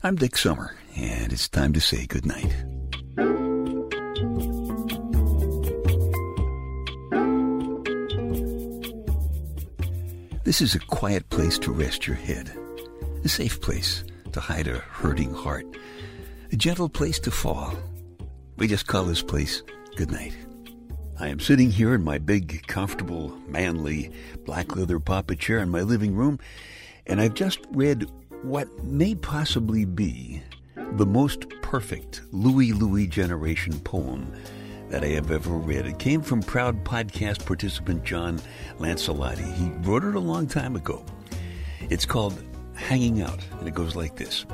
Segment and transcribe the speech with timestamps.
[0.00, 2.54] I'm Dick Summer, and it's time to say goodnight.
[10.44, 12.56] This is a quiet place to rest your head,
[13.24, 15.66] a safe place to hide a hurting heart,
[16.52, 17.74] a gentle place to fall.
[18.56, 19.64] We just call this place
[19.96, 20.36] goodnight.
[21.18, 24.12] I am sitting here in my big, comfortable, manly,
[24.44, 26.38] black leather papa chair in my living room,
[27.04, 28.08] and I've just read
[28.42, 30.42] what may possibly be
[30.92, 34.32] the most perfect Louie Louie generation poem
[34.90, 35.86] that I have ever read.
[35.86, 38.40] It came from proud podcast participant John
[38.78, 39.52] Lancelotti.
[39.54, 41.04] He wrote it a long time ago.
[41.90, 42.42] It's called
[42.74, 44.46] Hanging Out, and it goes like this.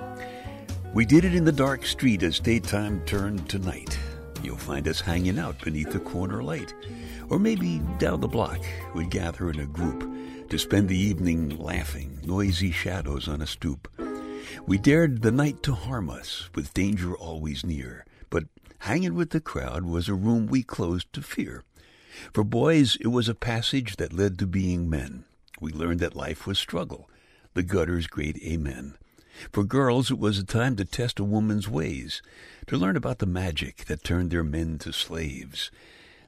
[0.92, 3.98] We did it in the dark street as daytime turned to night.
[4.44, 6.74] You'll find us hanging out beneath the corner light.
[7.30, 8.60] Or maybe down the block,
[8.94, 10.06] we'd gather in a group
[10.50, 13.88] to spend the evening laughing, noisy shadows on a stoop.
[14.66, 18.04] We dared the night to harm us, with danger always near.
[18.28, 18.44] But
[18.80, 21.64] hanging with the crowd was a room we closed to fear.
[22.32, 25.24] For boys, it was a passage that led to being men.
[25.60, 27.08] We learned that life was struggle,
[27.54, 28.98] the gutter's great amen.
[29.52, 32.22] For girls, it was a time to test a woman's ways,
[32.66, 35.70] to learn about the magic that turned their men to slaves.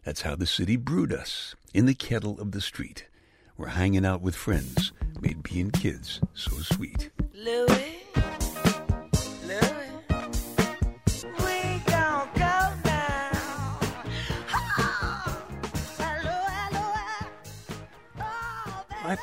[0.04, 3.06] That's how the city brewed us, in the kettle of the street.
[3.56, 7.10] We're hanging out with friends, made being kids so sweet.
[7.32, 8.02] Louis,
[9.44, 9.90] Louis,
[11.38, 13.78] we gon' go now.
[15.96, 16.38] Hello,
[16.70, 18.28] hello,
[19.02, 19.18] What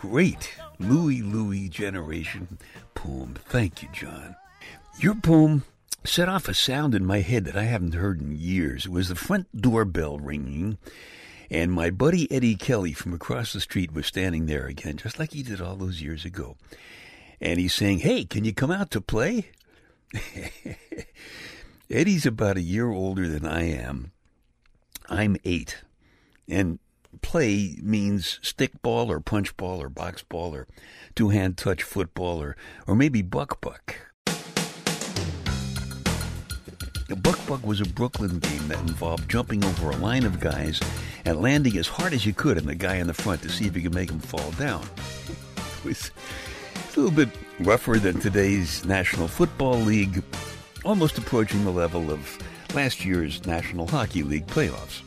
[0.00, 2.58] great Louie Louie generation
[2.98, 3.36] poem.
[3.46, 4.34] Thank you, John.
[4.98, 5.62] Your poem
[6.04, 8.86] set off a sound in my head that I haven't heard in years.
[8.86, 10.78] It was the front doorbell ringing,
[11.48, 15.32] and my buddy Eddie Kelly from across the street was standing there again, just like
[15.32, 16.56] he did all those years ago.
[17.40, 19.50] And he's saying, Hey, can you come out to play?
[21.90, 24.10] Eddie's about a year older than I am.
[25.08, 25.84] I'm eight.
[26.48, 26.80] And
[27.22, 30.66] play means stick ball or punch ball or box ball or
[31.14, 32.56] two hand touch football or,
[32.86, 33.96] or maybe buck buck.
[37.22, 40.78] Buck Buck was a Brooklyn game that involved jumping over a line of guys
[41.24, 43.66] and landing as hard as you could on the guy in the front to see
[43.66, 44.86] if you could make him fall down.
[45.78, 46.10] It was
[46.94, 47.30] a little bit
[47.60, 50.22] rougher than today's National Football League,
[50.84, 52.38] almost approaching the level of
[52.74, 55.00] last year's National Hockey League playoffs.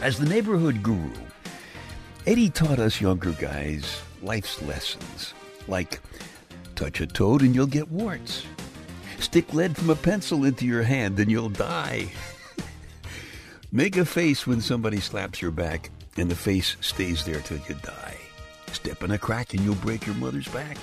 [0.00, 1.10] As the neighborhood guru,
[2.24, 5.34] Eddie taught us younger guys life's lessons,
[5.66, 6.00] like
[6.76, 8.44] touch a toad and you'll get warts.
[9.18, 12.12] Stick lead from a pencil into your hand and you'll die.
[13.72, 17.74] Make a face when somebody slaps your back and the face stays there till you
[17.82, 18.16] die.
[18.70, 20.78] Step in a crack and you'll break your mother's back.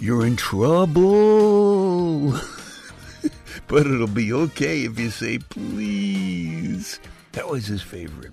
[0.00, 2.32] You're in trouble.
[3.68, 6.98] but it'll be okay if you say please.
[7.34, 8.32] That was his favorite.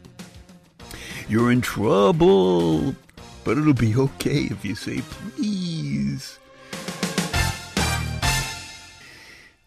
[1.28, 2.96] You're in trouble,
[3.44, 6.40] but it'll be okay if you say please.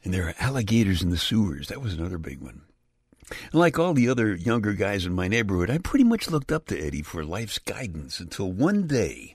[0.04, 1.68] And there are alligators in the sewers.
[1.68, 2.62] That was another big one.
[3.30, 6.66] And like all the other younger guys in my neighborhood, I pretty much looked up
[6.66, 9.34] to Eddie for life's guidance until one day,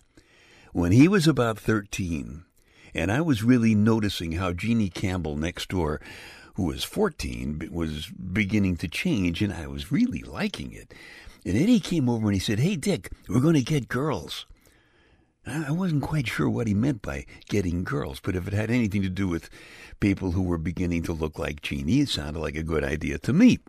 [0.72, 2.44] when he was about 13,
[2.94, 6.00] and I was really noticing how Jeannie Campbell next door,
[6.60, 10.94] who was 14, was beginning to change, and I was really liking it.
[11.46, 14.46] And Eddie came over and he said, Hey, Dick, we're going to get girls.
[15.48, 19.02] I wasn't quite sure what he meant by getting girls, but if it had anything
[19.04, 19.50] to do with
[20.02, 23.32] people who were beginning to look like Jeannie, it sounded like a good idea to
[23.32, 23.60] me.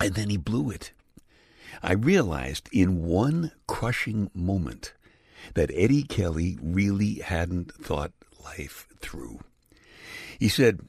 [0.00, 0.92] And then he blew it.
[1.82, 4.94] I realized in one crushing moment
[5.52, 9.40] that Eddie Kelly really hadn't thought life through.
[10.38, 10.80] He said,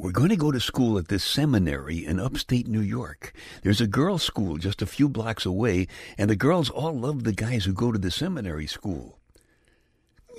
[0.00, 3.34] We're going to go to school at this seminary in upstate New York.
[3.62, 7.34] There's a girls' school just a few blocks away, and the girls all love the
[7.34, 9.18] guys who go to the seminary school.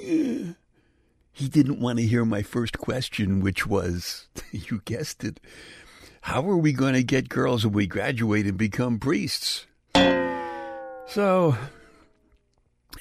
[1.33, 5.39] He didn't want to hear my first question, which was, you guessed it,
[6.21, 9.65] how are we going to get girls when we graduate and become priests?
[9.95, 11.55] So,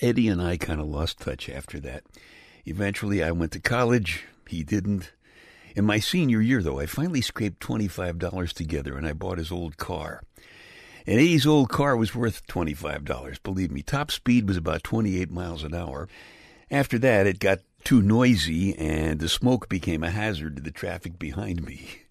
[0.00, 2.05] Eddie and I kind of lost touch after that.
[2.67, 4.26] Eventually, I went to college.
[4.46, 5.11] He didn't.
[5.76, 9.76] In my senior year, though, I finally scraped $25 together and I bought his old
[9.76, 10.22] car.
[11.06, 13.43] An Eddie's old car was worth $25.
[13.43, 16.08] Believe me, top speed was about 28 miles an hour.
[16.70, 21.19] After that, it got too noisy and the smoke became a hazard to the traffic
[21.19, 22.02] behind me.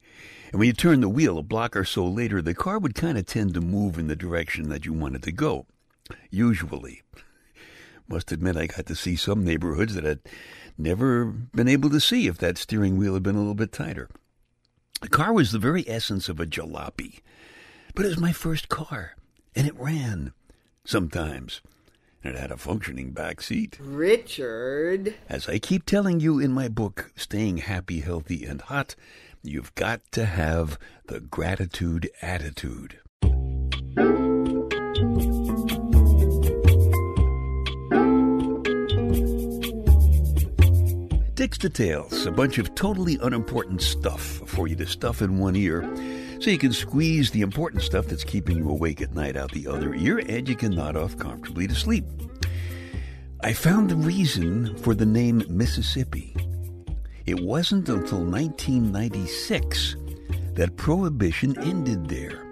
[0.52, 3.18] And when you turn the wheel a block or so later, the car would kind
[3.18, 5.68] of tend to move in the direction that you wanted to go.
[6.32, 7.04] Usually.
[8.10, 10.20] Must admit, I got to see some neighborhoods that I'd
[10.80, 14.10] never been able to see if that steering wheel had been a little bit tighter.
[15.02, 17.20] The car was the very essence of a jalopy.
[17.94, 19.16] But it was my first car,
[19.56, 20.34] and it ran
[20.84, 21.62] sometimes.
[22.24, 23.78] And it had a functioning back seat.
[23.80, 25.16] Richard.
[25.30, 28.96] As I keep telling you in my book, Staying Happy, Healthy, and Hot,
[29.44, 33.00] you've got to have the gratitude attitude.
[41.40, 45.90] Dick's Details, a bunch of totally unimportant stuff for you to stuff in one ear
[46.42, 49.66] so you can squeeze the important stuff that's keeping you awake at night out the
[49.66, 52.04] other ear and you can nod off comfortably to sleep.
[53.42, 56.36] I found the reason for the name Mississippi.
[57.26, 59.96] It wasn't until 1996
[60.56, 62.52] that Prohibition ended there.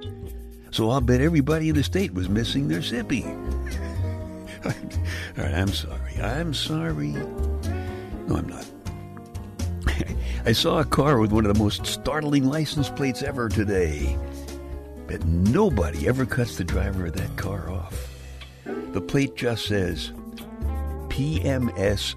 [0.72, 3.26] So I'll bet everybody in the state was missing their sippy.
[4.66, 6.22] All right, I'm sorry.
[6.22, 7.10] I'm sorry.
[7.10, 8.77] No, I'm not.
[10.48, 14.18] I saw a car with one of the most startling license plates ever today.
[15.06, 18.16] But nobody ever cuts the driver of that car off.
[18.64, 20.14] The plate just says
[21.10, 22.16] PMS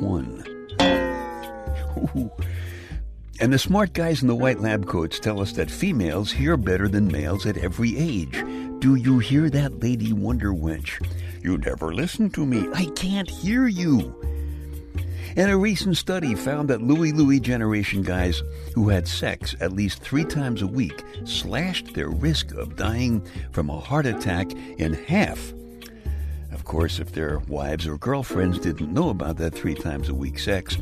[0.00, 2.30] 1.
[3.40, 6.88] And the smart guys in the white lab coats tell us that females hear better
[6.88, 8.44] than males at every age.
[8.78, 11.04] Do you hear that, Lady Wonder Wench?
[11.42, 12.68] You never listen to me.
[12.74, 14.14] I can't hear you.
[15.36, 18.42] And a recent study found that Louie Louie generation guys
[18.74, 23.70] who had sex at least three times a week slashed their risk of dying from
[23.70, 25.52] a heart attack in half.
[26.52, 30.38] Of course, if their wives or girlfriends didn't know about that three times a week
[30.38, 30.76] sex,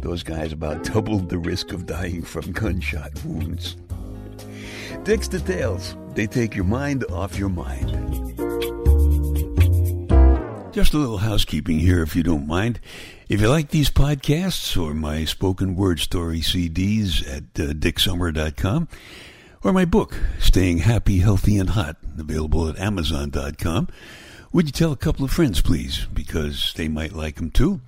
[0.00, 3.76] those guys about doubled the risk of dying from gunshot wounds.
[5.04, 5.96] Dick's Details.
[6.14, 8.29] They take your mind off your mind.
[10.72, 12.78] Just a little housekeeping here, if you don't mind.
[13.28, 18.86] If you like these podcasts or my spoken word story CDs at uh, dicksummer.com
[19.64, 23.88] or my book, Staying Happy, Healthy, and Hot, available at amazon.com,
[24.52, 26.06] would you tell a couple of friends, please?
[26.14, 27.80] Because they might like them too,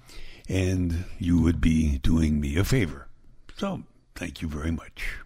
[0.48, 3.06] and you would be doing me a favor.
[3.56, 3.84] So,
[4.16, 5.18] thank you very much.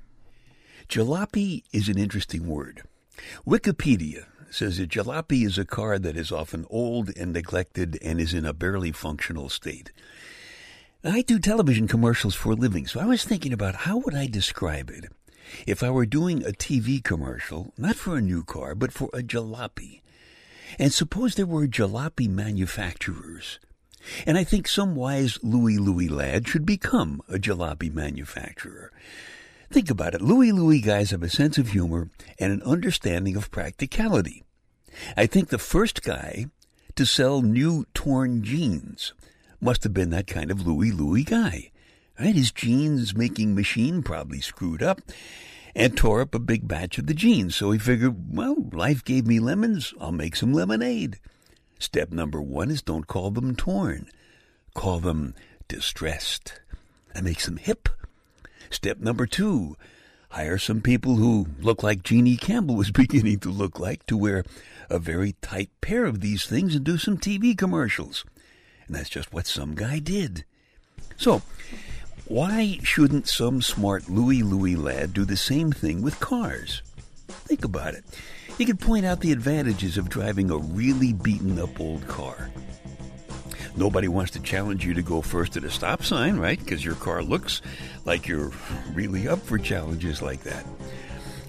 [0.91, 2.83] Jalopy is an interesting word.
[3.47, 8.35] Wikipedia says a jalopy is a car that is often old and neglected and is
[8.35, 9.93] in a barely functional state.
[11.05, 14.27] I do television commercials for a living, so I was thinking about how would I
[14.27, 15.07] describe it
[15.67, 19.23] if I were doing a TV commercial, not for a new car, but for a
[19.23, 20.01] jalopy.
[20.79, 23.61] And suppose there were jalopy manufacturers.
[24.27, 28.93] And I think some wise Louie Louie lad should become a jalopy manufacturer.
[29.71, 30.23] Think about it.
[30.23, 34.45] Louie Louie guys have a sense of humor and an understanding of practicality.
[35.17, 36.47] I think the first guy
[36.95, 39.13] to sell new torn jeans
[39.61, 41.71] must have been that kind of Louie Louie guy.
[42.19, 42.35] Right?
[42.35, 45.03] His jeans making machine probably screwed up
[45.75, 47.55] and tore up a big batch of the jeans.
[47.57, 49.93] So he figured, well, life gave me lemons.
[50.01, 51.19] I'll make some lemonade.
[51.79, 54.09] Step number one is don't call them torn.
[54.75, 55.35] Call them
[55.69, 56.61] distressed.
[57.13, 57.91] That makes them hip.
[58.71, 59.77] Step number two,
[60.31, 64.45] hire some people who look like Jeannie Campbell was beginning to look like to wear
[64.91, 68.25] a very tight pair of these things and do some TV commercials.
[68.87, 70.45] And that's just what some guy did.
[71.17, 71.43] So,
[72.27, 76.83] why shouldn't some smart Louie Louie lad do the same thing with cars?
[77.29, 78.05] Think about it.
[78.59, 82.51] He could point out the advantages of driving a really beaten up old car.
[83.77, 86.59] Nobody wants to challenge you to go first at a stop sign, right?
[86.59, 87.61] Because your car looks
[88.05, 88.53] like you're
[88.95, 90.65] really up for challenges like that.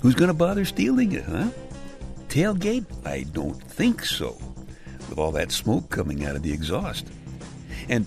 [0.02, 1.50] Who's going to bother stealing it, huh?
[2.28, 2.86] Tailgate?
[3.06, 4.38] I don't think so,
[5.10, 7.08] with all that smoke coming out of the exhaust.
[7.88, 8.06] And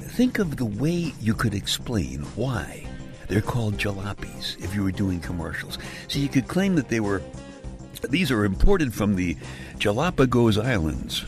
[0.00, 2.86] think of the way you could explain why
[3.28, 5.78] they're called jalopies if you were doing commercials.
[6.08, 7.22] So you could claim that they were,
[8.08, 9.36] these are imported from the
[9.78, 11.24] Galapagos Islands,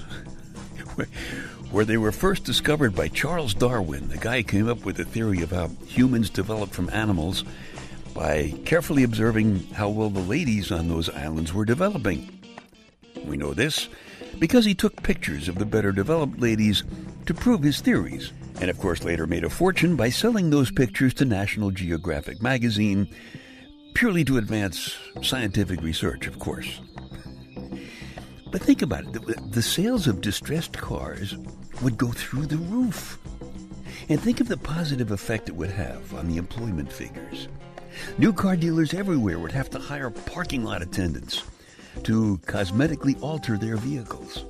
[1.73, 4.09] where, they were first discovered by Charles Darwin.
[4.09, 7.45] The guy who came up with the theory of how humans developed from animals
[8.15, 12.39] by carefully observing how well the ladies on those islands were developing.
[13.25, 13.89] We know this
[14.39, 16.85] because he took pictures of the better developed ladies
[17.25, 21.15] to prove his theories, and of course later made a fortune by selling those pictures
[21.15, 23.09] to National Geographic magazine,
[23.95, 26.81] purely to advance scientific research, of course.
[28.51, 31.35] But think about it the sales of distressed cars
[31.83, 33.19] would go through the roof.
[34.09, 37.49] And think of the positive effect it would have on the employment figures.
[38.19, 41.43] New car dealers everywhere would have to hire parking lot attendants
[42.05, 44.45] to cosmetically alter their vehicles.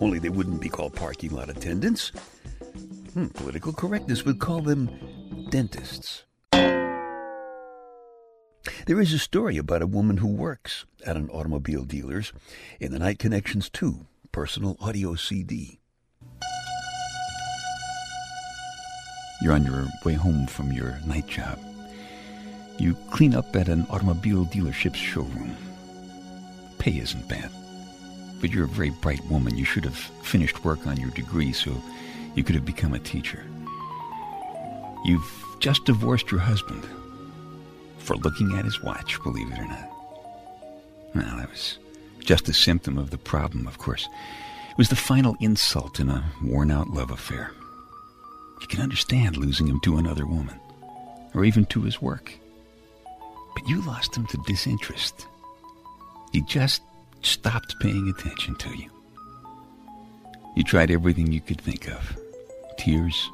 [0.00, 2.10] Only they wouldn't be called parking lot attendants.
[3.12, 4.90] Hmm, political correctness would call them
[5.50, 6.24] dentists.
[8.86, 12.32] There is a story about a woman who works at an automobile dealer's
[12.80, 15.81] in the Night Connections 2 personal audio CD.
[19.42, 21.58] You're on your way home from your night job.
[22.78, 25.56] You clean up at an automobile dealership's showroom.
[26.78, 27.50] Pay isn't bad.
[28.40, 29.58] But you're a very bright woman.
[29.58, 31.74] You should have finished work on your degree so
[32.36, 33.44] you could have become a teacher.
[35.04, 36.86] You've just divorced your husband
[37.98, 39.90] for looking at his watch, believe it or not.
[41.14, 41.78] Well, that was
[42.20, 44.08] just a symptom of the problem, of course.
[44.70, 47.52] It was the final insult in a worn out love affair.
[48.62, 50.58] You can understand losing him to another woman,
[51.34, 52.32] or even to his work.
[53.54, 55.26] But you lost him to disinterest.
[56.32, 56.80] He just
[57.22, 58.88] stopped paying attention to you.
[60.54, 62.16] You tried everything you could think of
[62.78, 63.30] tears,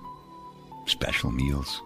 [0.86, 1.82] special meals,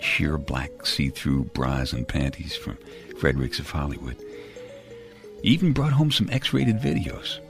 [0.00, 2.78] sheer black see through bras and panties from
[3.18, 4.16] Frederick's of Hollywood.
[5.42, 7.40] You even brought home some X rated videos.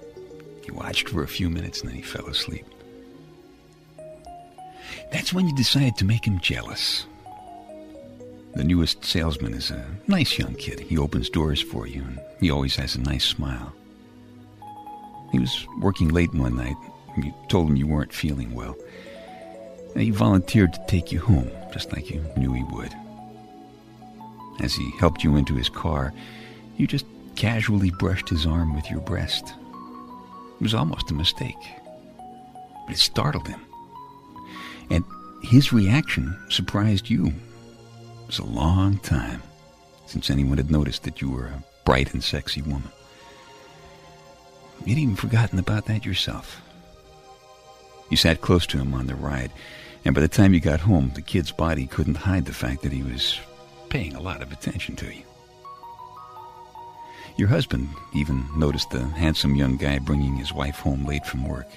[0.64, 2.64] He watched for a few minutes and then he fell asleep.
[5.12, 7.06] That's when you decided to make him jealous.
[8.54, 10.80] The newest salesman is a nice young kid.
[10.80, 13.72] He opens doors for you, and he always has a nice smile.
[15.30, 16.76] He was working late one night.
[17.16, 18.76] You told him you weren't feeling well.
[19.94, 22.94] And he volunteered to take you home, just like you knew he would.
[24.60, 26.12] As he helped you into his car,
[26.76, 29.54] you just casually brushed his arm with your breast.
[30.56, 31.56] It was almost a mistake,
[32.86, 33.60] but it startled him.
[34.92, 35.04] And
[35.42, 37.28] his reaction surprised you.
[37.28, 39.42] It was a long time
[40.04, 42.92] since anyone had noticed that you were a bright and sexy woman.
[44.84, 46.60] You'd even forgotten about that yourself.
[48.10, 49.50] You sat close to him on the ride,
[50.04, 52.92] and by the time you got home, the kid's body couldn't hide the fact that
[52.92, 53.40] he was
[53.88, 55.22] paying a lot of attention to you.
[57.38, 61.68] Your husband even noticed the handsome young guy bringing his wife home late from work.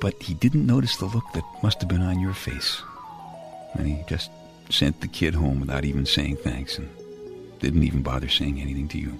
[0.00, 2.82] But he didn't notice the look that must have been on your face.
[3.74, 4.30] And he just
[4.70, 6.88] sent the kid home without even saying thanks and
[7.60, 9.18] didn't even bother saying anything to you.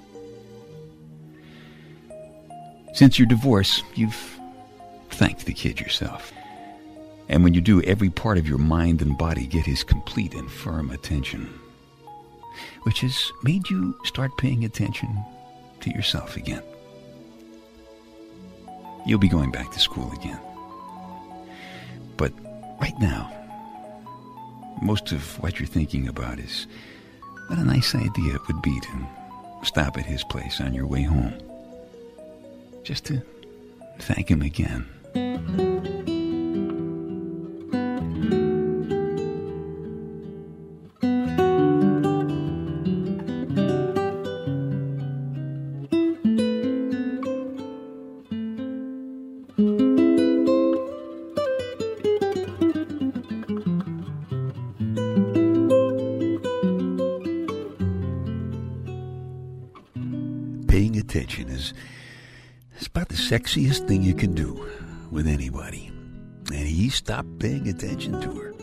[2.95, 4.39] Since your divorce, you've
[5.11, 6.33] thanked the kid yourself.
[7.29, 10.51] And when you do, every part of your mind and body get his complete and
[10.51, 11.47] firm attention,
[12.83, 15.09] which has made you start paying attention
[15.81, 16.63] to yourself again.
[19.05, 20.41] You'll be going back to school again.
[22.17, 22.33] But
[22.81, 23.31] right now,
[24.83, 26.67] most of what you're thinking about is
[27.49, 29.07] what a nice idea it would be to
[29.63, 31.35] stop at his place on your way home.
[32.83, 33.23] Just to
[33.99, 34.87] thank him again.
[61.35, 61.75] Is,
[62.77, 64.67] it's about the sexiest thing you can do
[65.11, 65.89] with anybody.
[66.53, 68.55] And he stopped paying attention to her.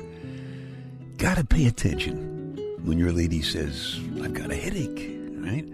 [1.18, 5.66] Gotta pay attention when your lady says, I've got a headache, right?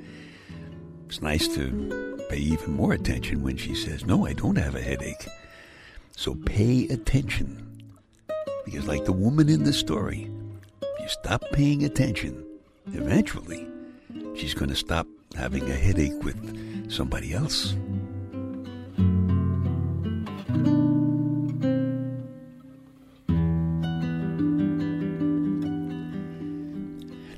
[1.08, 4.82] It's nice to pay even more attention when she says, No, I don't have a
[4.82, 5.28] headache.
[6.16, 7.66] So pay attention.
[8.66, 10.30] Because, like the woman in the story,
[10.82, 12.46] if you stop paying attention,
[12.94, 13.68] eventually
[14.36, 17.76] she's going to stop having a headache with somebody else.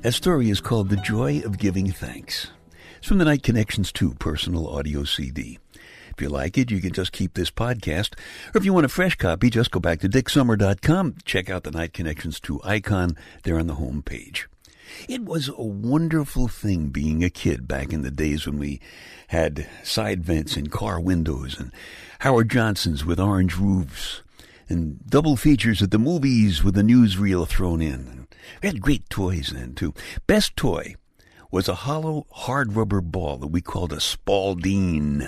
[0.02, 2.50] That story is called The Joy of Giving Thanks.
[2.98, 5.60] It's from the Night Connections 2 personal audio CD.
[6.10, 8.14] If you like it, you can just keep this podcast.
[8.52, 11.16] Or if you want a fresh copy, just go back to dicksummer.com.
[11.24, 14.48] Check out the Night Connections 2 icon there on the home page.
[15.08, 18.80] It was a wonderful thing being a kid back in the days when we
[19.28, 21.72] had side vents in car windows and
[22.20, 24.22] Howard Johnson's with orange roofs
[24.68, 28.26] and double features at the movies with a newsreel thrown in.
[28.62, 29.94] We had great toys then, too.
[30.26, 30.96] Best toy
[31.50, 35.26] was a hollow, hard rubber ball that we called a Spalding.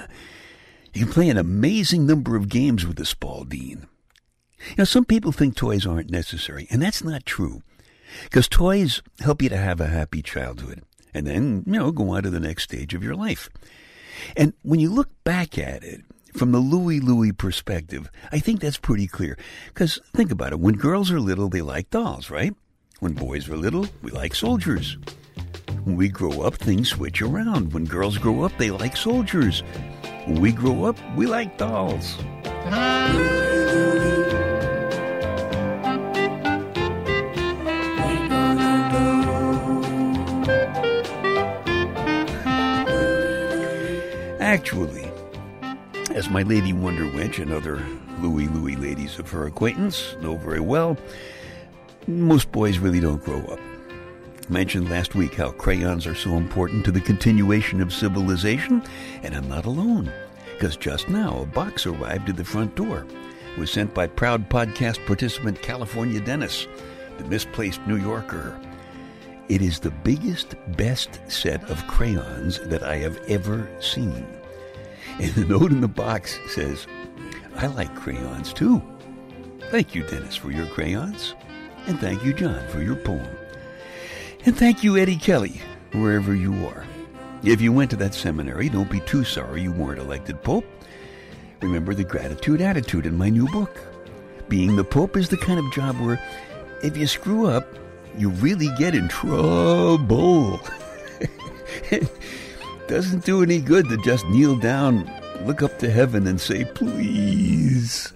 [0.92, 3.88] You can play an amazing number of games with a Spalding.
[4.78, 7.62] Now, some people think toys aren't necessary, and that's not true.
[8.23, 12.23] Because toys help you to have a happy childhood and then, you know, go on
[12.23, 13.49] to the next stage of your life.
[14.37, 16.02] And when you look back at it
[16.35, 19.38] From the Louie Louie perspective, I think that's pretty clear.
[19.68, 20.59] Because think about it.
[20.59, 22.52] When girls are little, they like dolls, right?
[22.99, 24.99] When boys are little, we like soldiers.
[25.85, 27.73] When we grow up, things switch around.
[27.73, 29.62] When girls grow up, they like soldiers.
[30.26, 32.16] When we grow up, we like dolls.
[44.54, 45.11] Actually,
[46.11, 47.84] as my Lady Wonder Wench and other
[48.20, 50.96] Louie Louie ladies of her acquaintance know very well,
[52.06, 53.58] most boys really don't grow up.
[53.58, 58.80] I mentioned last week how crayons are so important to the continuation of civilization,
[59.25, 60.12] and I'm not alone,
[60.52, 63.04] because just now a box arrived at the front door.
[63.56, 66.68] It was sent by proud podcast participant California Dennis,
[67.18, 68.56] the misplaced New Yorker.
[69.49, 74.25] It is the biggest, best set of crayons that I have ever seen.
[75.21, 76.87] And the note in the box says,
[77.56, 78.83] I like crayons too.
[79.71, 81.35] Thank you, Dennis, for your crayons.
[81.87, 83.28] And thank you, John, for your poem.
[84.44, 85.61] And thank you, Eddie Kelly,
[85.92, 86.85] wherever you are.
[87.42, 90.64] If you went to that seminary, don't be too sorry you weren't elected Pope.
[91.61, 93.80] Remember the gratitude attitude in my new book.
[94.49, 96.21] Being the Pope is the kind of job where
[96.83, 97.66] if you screw up,
[98.16, 100.61] you really get in trouble.
[102.86, 105.10] Doesn't do any good to just kneel down,
[105.46, 108.12] look up to heaven, and say, please.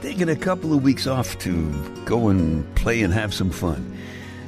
[0.00, 1.72] Taking a couple of weeks off to
[2.04, 3.98] go and play and have some fun.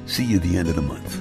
[0.06, 1.20] See you at the end of the month.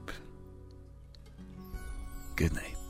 [2.41, 2.80] Good night.